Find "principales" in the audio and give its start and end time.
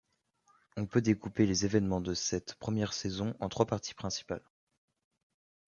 3.93-4.41